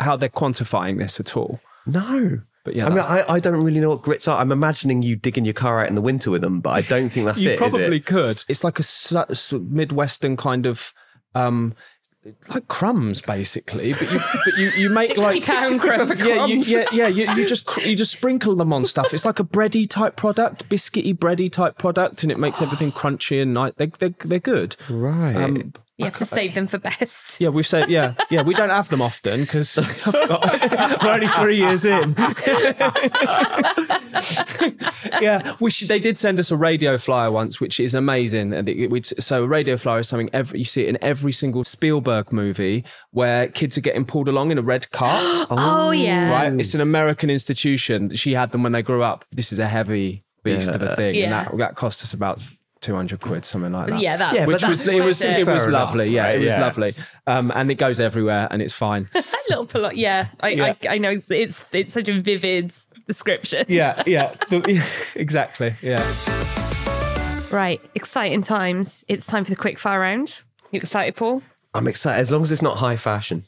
[0.00, 1.60] how they're quantifying this at all.
[1.86, 2.40] No.
[2.64, 4.40] But yeah, I mean, I, I don't really know what grits are.
[4.40, 7.10] I'm imagining you digging your car out in the winter with them, but I don't
[7.10, 7.44] think that's it.
[7.44, 7.52] you it.
[7.54, 8.06] is probably it?
[8.06, 8.42] could.
[8.48, 10.92] It's like a su- su- midwestern kind of.
[11.34, 11.74] um
[12.48, 16.20] like crumbs, basically, but you but you, you make 60 like pound crumbs.
[16.20, 17.06] Yeah, you, yeah, yeah.
[17.08, 19.12] You, you just cr- you just sprinkle them on stuff.
[19.12, 23.42] It's like a bready type product, biscuity bready type product, and it makes everything crunchy
[23.42, 23.74] and nice.
[23.76, 24.74] They they they're good.
[24.88, 25.36] Right.
[25.36, 27.40] Um, You have to save them for best.
[27.40, 27.88] yeah, we've saved.
[27.88, 28.42] yeah, yeah.
[28.42, 29.76] We don't have them often because
[30.06, 32.14] we're only three years in.
[35.20, 38.52] yeah, we should, they did send us a radio flyer once, which is amazing.
[38.52, 41.62] And we'd- So a radio flyer is something every you see it in every single
[41.64, 45.46] Spielberg movie where kids are getting pulled along in a red cart.
[45.56, 46.30] Oh, yeah.
[46.30, 48.10] right, it's an American institution.
[48.10, 49.24] She had them when they grew up.
[49.30, 51.24] This is a heavy beast of a thing, Yeah.
[51.24, 52.42] and that that cost us about.
[52.84, 54.00] 200 quid, something like that.
[54.00, 56.10] Yeah, that's Yeah, but Which that's was it was worth it was Fair enough, lovely,
[56.10, 56.34] yeah, right?
[56.36, 56.60] it was Yeah.
[56.60, 56.94] lovely,
[57.26, 59.08] um, and it goes everywhere, and it's fine.
[59.14, 60.74] a little polo- yeah, I, Yeah.
[60.88, 62.72] I I know it's, it's it's such a vivid
[63.06, 63.64] description.
[63.68, 64.84] yeah, yeah, the-
[65.16, 66.02] exactly, yeah.
[67.50, 69.04] Right, exciting times.
[69.08, 70.42] It's time for the quick fire round.
[70.72, 71.42] You excited, Paul?
[71.72, 73.44] I'm excited as long as it's not high fashion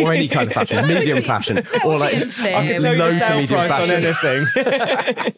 [0.00, 2.18] or any kind of fashion, medium fashion, or like I
[2.66, 4.44] can Tell you low the to sale medium price on fashion.
[5.14, 5.34] anything.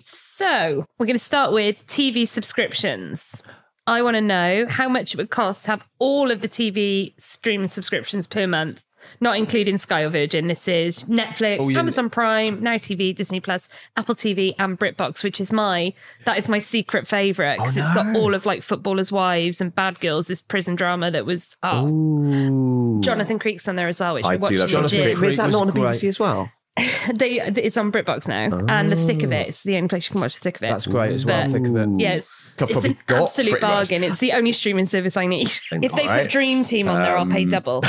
[0.02, 3.42] So we're going to start with TV subscriptions.
[3.86, 7.12] I want to know how much it would cost to have all of the TV
[7.18, 8.82] streaming subscriptions per month,
[9.20, 10.46] not including Sky or Virgin.
[10.46, 11.78] This is Netflix, Oh, yeah.
[11.78, 15.92] Amazon Prime, Now TV, Disney Plus, Apple TV, and BritBox, which is my
[16.24, 20.00] that is my secret favorite because it's got all of like Footballers' Wives and Bad
[20.00, 23.00] Girls, this prison drama that was oh, Ooh.
[23.00, 25.16] Jonathan Creek's on there as well, which I, I watched do in love Jonathan.
[25.16, 25.28] Creek.
[25.30, 26.50] Is that not on the was BBC as well?
[27.14, 29.48] They, it's on BritBox now, and the thick of it.
[29.48, 30.68] It's the only place you can watch the thick of it.
[30.68, 31.44] That's great as well.
[31.44, 31.88] But- Thick of it.
[32.00, 33.60] Yes, I've it's an absolute pretty much.
[33.60, 34.04] bargain.
[34.04, 35.46] It's the only streaming service I need.
[35.72, 36.22] if they Alright.
[36.22, 37.82] put Dream Team on there, I'll pay um, double.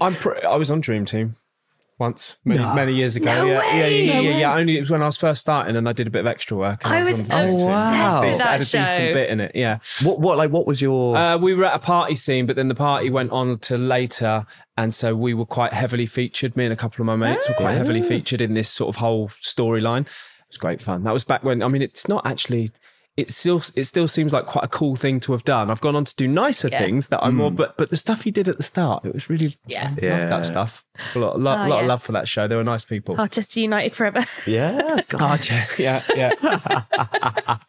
[0.00, 1.36] I'm pr- I was on Dream Team
[1.98, 3.26] once many many years ago.
[3.26, 3.78] No yeah, way!
[3.78, 4.40] yeah, yeah, No yeah, way.
[4.40, 4.54] yeah.
[4.54, 6.56] Only it was when I was first starting, and I did a bit of extra
[6.56, 6.80] work.
[6.84, 8.20] and I was on- obsessed wow.
[8.20, 8.78] with It that had a show.
[8.84, 9.52] decent bit in it.
[9.54, 9.78] Yeah.
[10.02, 10.20] What?
[10.20, 10.38] What?
[10.38, 11.16] Like, what was your?
[11.16, 14.46] Uh, we were at a party scene, but then the party went on to later,
[14.76, 16.56] and so we were quite heavily featured.
[16.56, 18.96] Me and a couple of my mates were quite heavily featured in this sort of
[18.96, 20.02] whole storyline.
[20.02, 21.04] It was great fun.
[21.04, 21.62] That was back when.
[21.62, 22.70] I mean, it's not actually.
[23.14, 25.70] It still it still seems like quite a cool thing to have done.
[25.70, 26.78] I've gone on to do nicer Yeah.
[26.78, 27.56] things that I'm more, mm.
[27.56, 29.90] but but the stuff you did at the start, it was really Yeah.
[29.90, 30.26] I Yeah.
[30.26, 30.82] that stuff.
[31.14, 31.82] A lot, lot, Oh, lot yeah.
[31.82, 32.48] of love for that show.
[32.48, 33.14] They were nice people.
[33.16, 34.20] Manchester United forever.
[34.46, 34.96] yeah.
[35.10, 35.46] God.
[35.52, 37.58] Oh, yeah, yeah, yeah.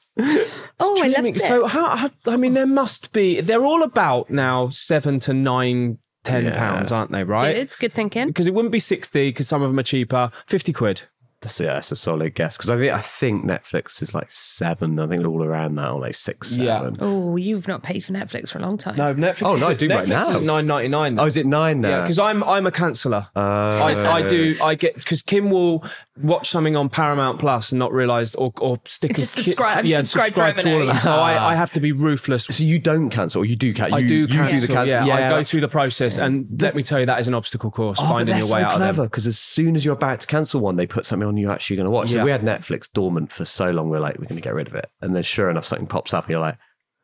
[0.80, 1.42] Oh, I loved it.
[1.42, 2.10] So how, how?
[2.28, 3.42] I mean, there must be.
[3.42, 6.56] They're all about now seven to nine, ten Yeah.
[6.56, 7.24] pounds, aren't they?
[7.24, 7.56] Right?
[7.56, 8.28] It's good thinking.
[8.28, 10.30] Because it wouldn't be sixty because some of them are cheaper.
[10.48, 11.04] Fifty quid.
[11.44, 14.98] That's, yeah, that's a solid guess because I think I think Netflix is like seven.
[15.00, 16.80] I think all around that, or like six, Yeah.
[16.80, 16.96] seven.
[17.00, 18.96] Oh, you've not paid for Netflix for a long time.
[18.96, 19.42] No, Netflix.
[19.44, 20.38] Oh, is no, I at- do right Netflix now.
[20.40, 21.20] Is nine ninety nine.
[21.20, 21.90] Oh, is it nine now?
[21.90, 23.28] Yeah, because I'm I'm a canceller.
[23.36, 25.84] Uh, I, I do I get because Kim will
[26.22, 29.80] watch something on Paramount Plus and not realise or or stick a Just ki- subscribe-
[29.80, 31.02] I'm yeah subscribed subscribe to all of now, them.
[31.02, 32.46] So I, I have to be ruthless.
[32.46, 33.96] So you don't cancel, or you do cancel?
[33.96, 34.56] I you, do you cancel.
[34.60, 35.08] do the cancel.
[35.08, 37.72] Yeah, I go through the process, and let me tell you, that is an obstacle
[37.72, 37.98] course.
[38.02, 39.06] Oh, finding your way so out of clever them.
[39.08, 41.78] because as soon as you're about to cancel one, they put something on you're actually
[41.78, 42.10] going to watch.
[42.12, 42.24] So Yeah.
[42.26, 44.76] we had Netflix dormant for so long, we're like, we're going to get rid of
[44.76, 46.58] it, and then sure enough, something pops up, and you're like,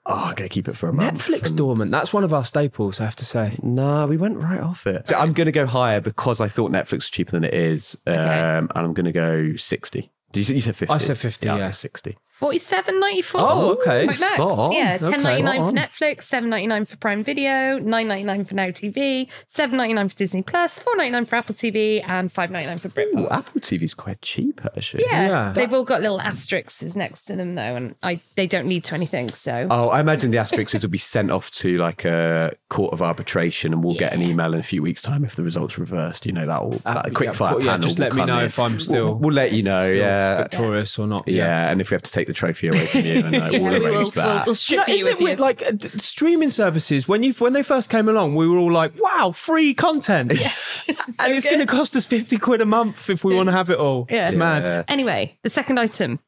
[0.09, 1.27] oh, I'm going to keep it for a month.
[1.27, 1.91] Netflix And- dormant.
[1.91, 2.99] That's one of our staples.
[2.99, 3.57] I have to say.
[3.63, 5.07] Nah, we went right off it.
[5.07, 7.97] So I'm going to go higher because I thought Netflix was cheaper than it is,
[8.05, 10.11] um, and I'm going to go sixty.
[10.31, 10.93] Did you, say- you said fifty?
[10.93, 11.71] I said 50, I'll yeah.
[11.71, 12.17] sixty.
[12.39, 13.41] Forty-seven ninety-four.
[13.43, 14.05] Oh, okay.
[14.05, 14.33] Quite nice.
[14.35, 14.71] Spot on.
[14.71, 15.85] Yeah, Okay, ten ninety-nine spot for on.
[15.85, 20.41] Netflix, seven ninety-nine for Prime Video, nine ninety-nine for Now TV, seven ninety-nine for Disney
[20.41, 23.29] Plus, four ninety-nine for Apple TV, and five ninety-nine for Ooh, Britbox.
[23.29, 25.03] Apple TV's quite cheap actually.
[25.05, 25.51] Yeah, Yeah.
[25.53, 28.95] they've all got little asterisks next to them though, and I they don't lead to
[28.95, 29.27] anything.
[29.31, 33.01] So Oh, I imagine the asterisks will be sent off to like a court of
[33.01, 36.25] arbitration, and we'll get an email in a few weeks' time if the results reversed.
[36.25, 37.63] You know that will that yeah, quick fire cool.
[37.65, 37.83] Yeah, panel.
[37.83, 38.45] just let me know in.
[38.45, 39.83] if I'm still- We'll, we'll let you know.
[39.83, 41.27] Still yeah, victorious or not?
[41.27, 43.59] yeah, and if we have to take the trophy away from you, then uh, yeah,
[43.59, 44.45] we'll we will arrange we'll, that.
[44.45, 45.25] we'll You know, isn't with it you.
[45.25, 45.39] weird?
[45.39, 48.71] Like uh, d- streaming services, when you when they first came along, we were all
[48.71, 50.31] like, "Wow, free content!"
[51.19, 53.69] and it's going to cost us fifty quid a month if we want to have
[53.69, 54.07] it all.
[54.09, 54.27] Yeah.
[54.27, 54.85] It's mad.
[54.87, 56.19] Anyway, the second item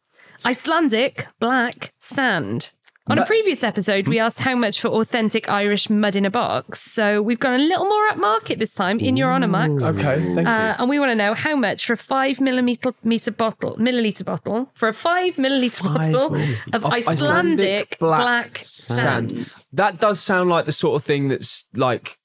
[0.44, 2.72] Icelandic black sand.
[3.12, 6.80] On a previous episode, we asked how much for authentic Irish mud in a box.
[6.80, 9.84] So we've gone a little more upmarket this time in your honour, Max.
[9.84, 13.32] Okay, thank Uh, and we want to know how much for a five millimeter meter
[13.32, 16.36] bottle, milliliter bottle, for a five milliliter bottle
[16.74, 19.62] of Of Icelandic, black, sand.
[19.74, 22.18] That does sound like the sort of thing that's like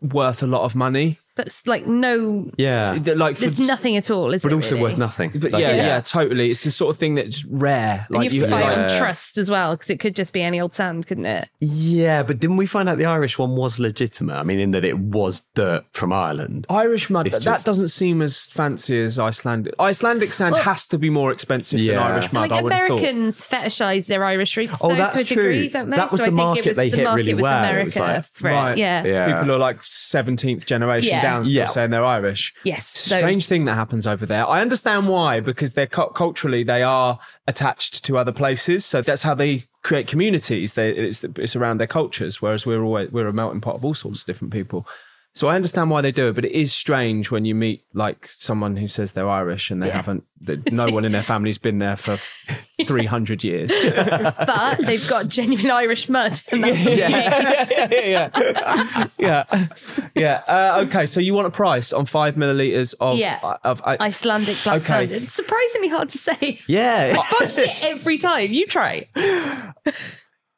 [0.00, 1.18] worth a lot of money.
[1.34, 4.54] That's like no, yeah, That, Like, for, there's nothing at all, is but it?
[4.54, 4.82] also really?
[4.82, 5.30] worth nothing.
[5.34, 6.50] But Like, yeah, yeah, totally.
[6.50, 8.06] It's the sort of thing that's rare.
[8.10, 10.42] And you have to buy it on trust as well, because it could just be
[10.42, 11.48] any old sand, couldn't it?
[11.60, 14.34] Yeah, but didn't we find out the Irish one was legitimate?
[14.34, 16.66] I mean, in that it was dirt from Ireland.
[16.68, 17.26] Irish mud.
[17.26, 19.74] It's that doesn't seem as fancy as Icelandic.
[19.80, 21.94] Icelandic sand Well- has to be more expensive Yeah.
[21.94, 22.50] than Irish mud.
[22.50, 22.90] like I would have.
[22.90, 25.68] Americans fetishize their Irish roots Oh, though, that's to a degree, true.
[25.70, 25.96] don't they?
[25.96, 27.42] That was so the I think market it was they the hit market really was
[27.42, 27.64] well.
[27.64, 28.52] It America was like- for it.
[28.52, 28.76] Right.
[28.78, 29.04] Yeah.
[29.04, 29.26] Yeah.
[29.38, 31.21] People are like 17th generation Yeah.
[31.22, 31.66] Down still Yeah.
[31.66, 32.52] saying they're Irish.
[32.64, 34.46] Yes, It's a strange thing that happens over there.
[34.48, 38.84] I understand why, because they're cu- culturally, they are attached to other places.
[38.84, 40.74] So that's how they create communities.
[40.74, 43.94] They, it's, it's around their cultures, whereas we're always, we're a melting pot of all
[43.94, 44.86] sorts of different people.
[45.34, 48.28] So I understand why they do it, but it is strange when you meet like
[48.28, 51.78] someone who says they're Irish and they haven't, that no one in their family's been
[51.78, 52.18] there for
[52.86, 53.72] 300 years.
[53.82, 56.98] But they've got genuine Irish mud, and that's you need.
[58.08, 58.28] yeah,
[59.18, 59.44] yeah,
[60.14, 60.42] yeah.
[60.46, 63.38] Uh, okay, so you want a price on five milliliters of Yeah.
[63.64, 64.86] of, I- Icelandic black Okay.
[64.86, 65.12] sand.
[65.12, 66.58] It's surprisingly hard to say.
[66.66, 68.50] Yeah, Fudged it every time.
[68.50, 69.08] You try.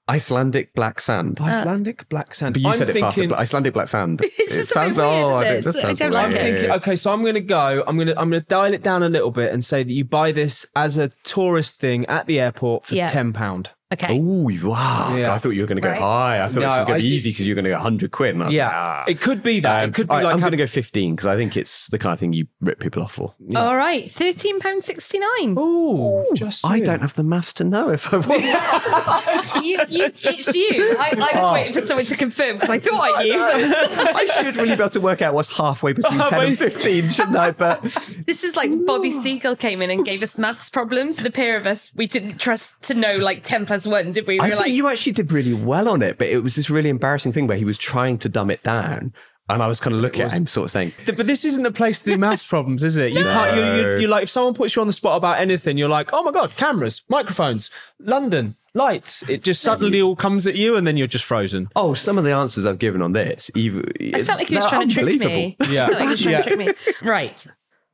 [0.08, 1.40] Icelandic black sand.
[1.40, 2.54] Uh, Icelandic black sand.
[2.54, 3.26] But you I'm said it faster.
[3.28, 4.20] But Icelandic black sand.
[4.24, 5.64] It's it just sounds weird, oh, I it?
[5.64, 6.40] don't- I don't like I'm it.
[6.40, 6.70] thinking.
[6.72, 7.82] Okay, so I'm going to go.
[7.86, 8.20] I'm going to.
[8.20, 10.66] I'm going to dial it down a little bit and say that you buy this
[10.76, 13.08] as a tourist thing at the airport for Yeah.
[13.08, 13.70] ten pound.
[13.94, 14.18] Okay.
[14.20, 15.14] Oh wow!
[15.16, 15.32] Yeah.
[15.32, 16.00] I thought you were going to go Right.
[16.00, 16.44] high.
[16.44, 17.78] I thought No, this was going to be easy because you were going to go
[17.78, 18.34] hundred quid.
[18.34, 19.04] And I was Yeah, like, ah.
[19.08, 19.84] it could be that.
[19.84, 21.56] Um, it could be all right, like I'm going to go fifteen because I think
[21.56, 23.34] it's the kind of thing you rip people off for.
[23.56, 24.10] All right.
[24.10, 25.56] Thirteen pound sixty nine.
[25.58, 26.84] Ooh, just I you.
[26.84, 28.44] don't have the maths to know if I want.
[29.64, 30.96] You, you, it's you.
[30.98, 33.32] I, I was waiting for someone to confirm because I thought I knew.
[33.38, 37.36] I should really be able to work out what's halfway between ten and fifteen, shouldn't
[37.36, 37.50] I?
[37.52, 37.82] But
[38.26, 41.18] This is like Bobby Seagull came in and gave us maths problems.
[41.18, 44.34] The pair of us, we didn't trust to know like ten plus one, did we?
[44.34, 46.18] We I were think like, you actually did really well on it.
[46.18, 49.12] But it was this really embarrassing thing where he was trying to dumb it down,
[49.48, 51.70] and I was kind of looking at him, sort of saying, But this isn't the
[51.70, 53.12] place to do maths problems, is it?
[53.12, 53.56] You can't.
[53.56, 56.10] You, you, you like if someone puts you on the spot about anything, you're like,
[56.12, 57.70] oh my god, cameras, microphones,
[58.00, 59.22] London, lights.
[59.28, 61.68] It just suddenly all comes at you, and then you're just frozen.
[61.76, 64.66] "Oh, some of the answers I've given on this, even I felt like he was
[64.68, 65.56] trying to trick me.
[65.68, 65.86] Yeah.
[65.88, 66.42] Like he was trying Yeah.
[66.42, 67.08] to trick me.
[67.08, 67.46] Right.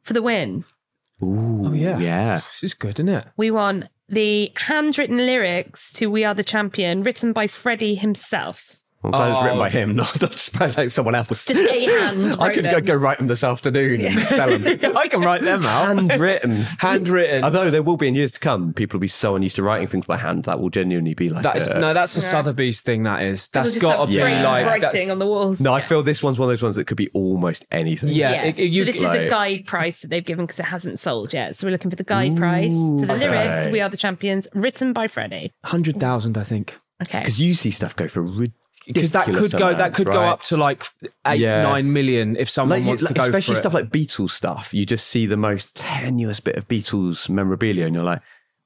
[0.02, 0.64] For the win,
[1.22, 1.98] Ooh, Oh, yeah.
[1.98, 2.40] yeah.
[2.52, 3.26] This is good, isn't it?
[3.36, 8.79] we want the handwritten lyrics to We Are the Champion, written by Freddie himself.
[9.02, 9.60] I'm glad it's written Oh.
[9.60, 11.28] by him, not not just by like someone else.
[11.28, 12.36] Just get your hand.
[12.40, 14.94] I could go, go write them this afternoon and sell them.
[14.96, 15.86] I can write them out.
[15.96, 16.62] Handwritten.
[16.78, 17.44] Handwritten.
[17.44, 19.88] Although there will be in years to come, people will be so unused to writing
[19.88, 21.44] things by hand that will genuinely be like.
[21.44, 23.04] That is a- no, that's a Sotheby's thing.
[23.04, 23.48] That is.
[23.48, 25.60] That's got to have be framed like writing that's- on the walls.
[25.60, 28.10] No, I feel this one's one of those ones that could be almost anything.
[28.10, 28.42] Yeah, Yeah.
[28.44, 30.98] it- it- you- so this is a guide price that they've given because it hasn't
[30.98, 31.56] sold yet.
[31.56, 32.72] So we're looking for the guide price.
[32.72, 35.52] So the lyrics, "We Are the Champions," written by Freddie.
[35.64, 36.76] hundred thousand, I think.
[37.02, 37.20] Okay.
[37.20, 38.54] Because you see stuff go for ridiculous.
[38.86, 40.28] Because that could go, that amounts, could go right?
[40.28, 40.84] up to like
[41.26, 41.62] eight, Yeah.
[41.62, 43.60] nine million if someone Like, you- wants like, to go especially for it.
[43.62, 44.72] stuff like Beatles stuff.
[44.72, 48.22] You just see the most tenuous bit of Beatles memorabilia, and you're like,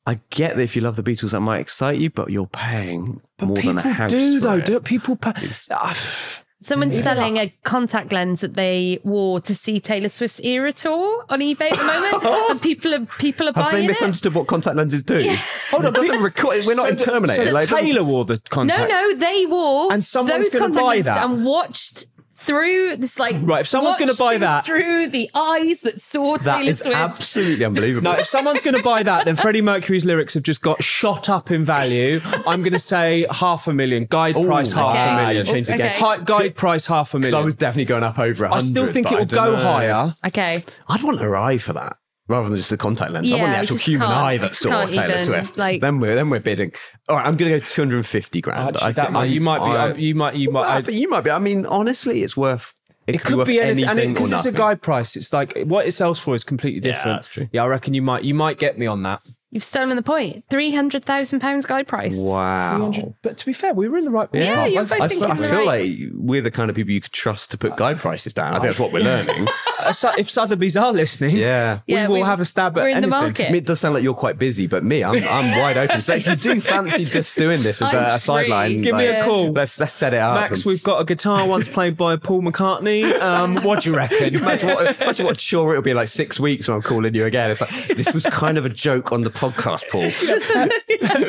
[0.06, 3.22] I get that if you love the Beatles, that might excite you, but you're paying
[3.40, 4.10] more than a house.
[4.10, 4.56] do for though.
[4.58, 4.66] it.
[4.66, 5.32] Do people pay?
[6.64, 11.40] Someone's selling a contact lens that they wore to see Taylor Swift's era tour on
[11.40, 11.84] eBay at the
[12.22, 13.88] moment, and people are people are Have buying they it.
[13.88, 15.22] misunderstood what contact lenses do?
[15.70, 16.64] Hold on, doesn't record.
[16.66, 17.44] We're not in Terminator.
[17.44, 18.90] So like, Taylor wore the No, contact.
[18.90, 21.24] no, no, they wore And someone's those gonna contact buy lenses that?
[21.26, 22.06] and watched
[22.44, 26.58] through this like Right, if someone's gonna buy that- through the eyes that saw that
[26.58, 26.96] Taylor is Swift.
[26.96, 28.10] absolutely unbelievable.
[28.12, 31.28] No, if someone's going to buy that, then Freddie Mercury's lyrics have just got shot
[31.28, 32.20] up in value.
[32.46, 34.06] I'm going to say half a million.
[34.08, 35.12] Guide Ooh, price half okay.
[35.12, 35.46] a million.
[35.46, 35.90] Change changed it again.
[35.90, 35.98] Okay.
[36.00, 37.42] Hi- guide price half a Because million.
[37.42, 38.64] I was definitely going up over a I hundred.
[38.66, 39.56] still think it will go know.
[39.56, 40.14] higher.
[40.26, 41.96] okay, I'd want an eye for that.
[42.26, 45.04] Rather than just the contact lens, I want the actual human eye that saw Taylor
[45.08, 45.58] even, Swift.
[45.58, 46.72] like- then we're then we're bidding.
[47.10, 48.68] All right, I'm going to go 250 grand.
[48.76, 49.70] Actually, I that think might, you might be.
[49.70, 50.34] I- uh, you might.
[50.36, 50.60] You might.
[50.60, 51.30] Well, I- but you might be.
[51.30, 52.72] I mean, honestly, it's worth.
[53.06, 54.58] It, It could worth be anything, anything and because or it's a nothing.
[54.58, 56.94] guide price, it's like what it sells for is completely different.
[56.96, 57.16] Yeah, different.
[57.18, 57.48] that's true.
[57.52, 59.20] Yeah, I reckon you might you might get me on that.
[59.50, 60.44] you've stolen the point.
[60.48, 62.16] Three hundred thousand pounds guide price.
[62.18, 62.90] Wow.
[63.20, 64.30] But to be fair, we were in the right.
[64.32, 64.72] Yeah, ballpark.
[64.72, 66.92] you're I- both I, thinking I the feel right- like we're the kind of people
[66.92, 68.54] you could trust to put guide prices down.
[68.54, 69.48] I think that's what we're learning.
[69.92, 71.80] So- if Sotheby's are listening, Yeah.
[71.86, 73.10] we Yeah, will we- have a stab at we're in the anything.
[73.10, 73.48] market.
[73.48, 76.00] I mean, it does sound like you're quite busy, but me, I'm, I'm wide open.
[76.02, 79.06] So if you do fancy just doing this as I'm a, a sideline, Give me
[79.06, 79.52] a call.
[79.52, 80.34] Let's let's set it up.
[80.40, 83.04] Max, and- we've got a guitar once played by Paul McCartney.
[83.20, 84.34] Um, what do you reckon?
[84.44, 87.50] Imagine what, imagine what sure it'll be like six weeks when I'm calling you again.
[87.50, 90.10] It's like this was kind of a joke on the podcast, Paul.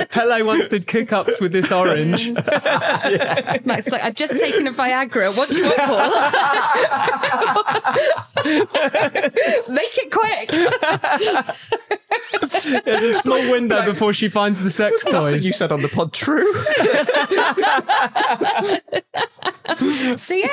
[0.08, 2.32] Pele once did kick ups with this orange.
[3.66, 5.36] Max like, I've just taken a Viagra.
[5.38, 6.12] What do you want, Paul?
[8.46, 10.50] Make it quick.
[12.86, 15.44] There's a small window before she finds the sex toys.
[15.46, 16.54] you said on the pod true.
[20.18, 20.48] So yeah,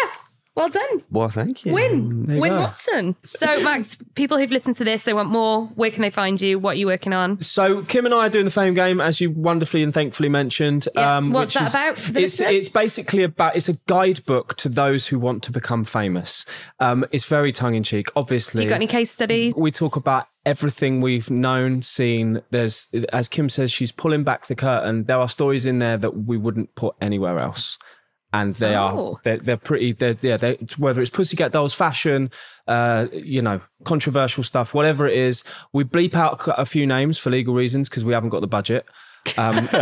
[0.55, 1.01] well done.
[1.11, 1.73] well, thank you.
[1.73, 2.27] Win.
[2.29, 2.61] you Win go.
[2.61, 3.17] Watson.
[3.23, 5.67] So Max, people who've listened to this, they want more.
[5.75, 6.59] Where can they find you?
[6.59, 7.41] What are you working on?
[7.41, 10.89] So Kim and I are doing the Fame Game, as you wonderfully and thankfully mentioned.
[10.95, 11.17] Yeah.
[11.17, 12.59] Um, What's which that is- about for the it's, listeners?
[12.61, 16.45] it's basically about it's a guidebook to those who want to become famous.
[16.81, 18.65] Um, it's very tongue in cheek, obviously.
[18.65, 19.55] You got any case studies?
[19.57, 22.43] we talk about everything we've known, seen.
[22.51, 25.05] There's, as Kim says, she's pulling back the curtain.
[25.05, 27.79] There are stories in there that we wouldn't put anywhere else.
[28.33, 29.15] And they Oh.
[29.15, 32.31] are, they're, they're pretty, they're, yeah, they, whether it's Pussycat Dolls fashion,
[32.67, 37.31] uh, you know, controversial stuff, whatever it is, we bleep out a few names for
[37.31, 38.87] legal reasons because we haven't got the budget.
[39.39, 39.69] Um,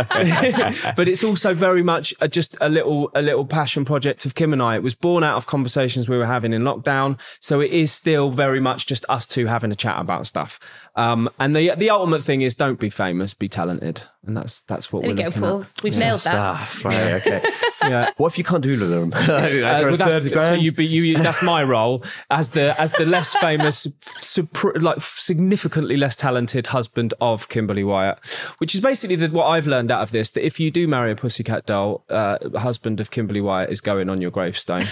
[0.95, 4.53] but it's also very much a, just a little a little passion project of Kim
[4.53, 4.75] and I.
[4.75, 8.29] It was born out of conversations we were having in lockdown, so it is still
[8.29, 10.59] very much just us two having a chat about stuff.
[10.95, 14.91] Um, and the the ultimate thing is don't be famous, be talented, and that's that's
[14.91, 15.61] what There we we're go, looking Paul.
[15.61, 15.83] at.
[15.83, 16.35] We've nailed that.
[16.35, 17.41] Ah, right, okay.
[17.83, 18.11] Yeah.
[18.17, 19.09] What if you can't do them?
[19.09, 20.61] that's Uh, a well, that's, so grand.
[20.61, 21.15] you be you.
[21.15, 27.15] That's my role as the as the less famous, supr- like significantly less talented husband
[27.19, 28.19] of Kimberly Wyatt,
[28.59, 30.29] which is basically the, what I've learned out of this.
[30.33, 34.09] That if you do marry a pussycat doll, uh, husband of Kimberly Wyatt is going
[34.09, 34.83] on your gravestone.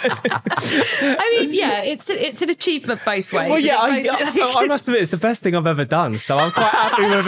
[0.00, 3.50] I mean, yeah, it's a, it's an achievement both ways.
[3.50, 6.38] well, yeah, I, I, I must admit it's the best thing I've ever done, so
[6.38, 7.26] I'm quite happy with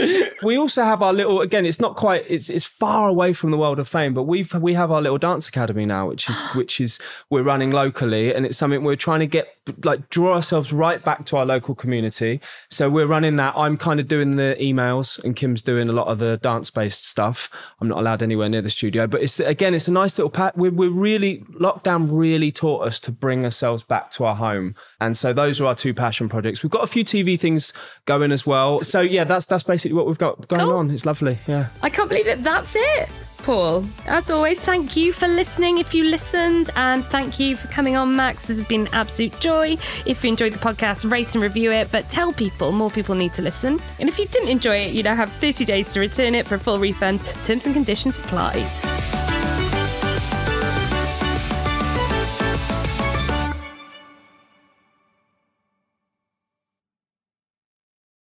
[0.00, 0.34] it.
[0.42, 1.66] we also have our little again.
[1.66, 2.24] It's not quite.
[2.28, 5.18] It's it's far away from the world of fame, but we've we have our little
[5.18, 6.98] dance academy now, which is which is
[7.30, 9.48] we're running locally, and it's something we're trying to get
[9.82, 12.40] like draw ourselves right back to our local community.
[12.70, 13.54] So we're running that.
[13.56, 17.06] I'm kind of doing the emails, and Kim's doing a lot of the dance based
[17.06, 17.50] stuff.
[17.80, 20.56] I'm not allowed anywhere near the studio, but it's again, it's a nice little pat.
[20.56, 23.44] We're, we're really lockdown really taught us to bring
[23.74, 26.62] ourselves back to our home, and so those are our two passion projects.
[26.62, 27.72] We've got a few TV things
[28.06, 28.80] going as well.
[28.80, 30.76] So yeah, that's that's basically what we've got going Cool.
[30.76, 30.90] on.
[30.90, 31.38] It's lovely.
[31.46, 31.68] Yeah.
[31.82, 32.42] I can't believe it.
[32.42, 33.08] That's it.
[33.38, 37.94] Paul, as always, thank you for listening if you listened, and thank you for coming
[37.94, 38.46] on, Max.
[38.46, 39.76] This has been an absolute joy.
[40.06, 43.34] If you enjoyed the podcast, rate and review it, but tell people more people need
[43.34, 43.78] to listen.
[44.00, 46.54] And if you didn't enjoy it, you now have 30 days to return it for
[46.54, 47.20] a full refund.
[47.44, 49.23] Terms and conditions apply.